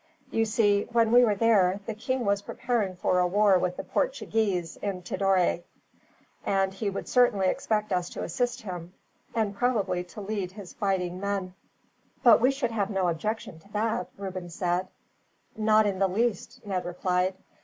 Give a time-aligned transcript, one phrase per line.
[0.31, 3.83] "You see, when we were there, the king was preparing for a war with the
[3.83, 5.59] Portuguese in Tidore,
[6.43, 8.95] and he would certainly expect us to assist him,
[9.35, 11.53] and probably to lead his fighting men."
[12.23, 14.87] "But we should have no objection to that," Reuben said.
[15.55, 17.35] "Not in the least," Ned replied.